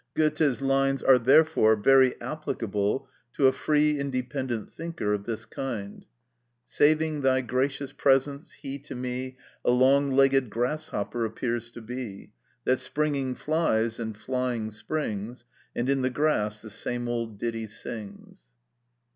Goethe's 0.15 0.63
lines 0.63 1.03
are, 1.03 1.19
therefore, 1.19 1.75
very 1.75 2.19
applicable 2.19 3.07
to 3.33 3.45
a 3.45 3.51
free 3.51 3.99
independent 3.99 4.71
thinker 4.71 5.13
of 5.13 5.25
this 5.25 5.45
kind: 5.45 6.07
"Saving 6.65 7.21
Thy 7.21 7.41
gracious 7.41 7.91
presence, 7.93 8.53
he 8.53 8.79
to 8.79 8.95
me 8.95 9.37
A 9.63 9.69
long 9.69 10.09
legged 10.09 10.49
grasshopper 10.49 11.23
appears 11.23 11.69
to 11.69 11.83
be, 11.83 12.31
That 12.63 12.79
springing 12.79 13.35
flies, 13.35 13.99
and 13.99 14.17
flying 14.17 14.71
springs, 14.71 15.45
And 15.75 15.87
in 15.87 16.01
the 16.01 16.09
grass 16.09 16.61
the 16.63 16.71
same 16.71 17.07
old 17.07 17.37
ditty 17.37 17.67
sings." 17.67 18.49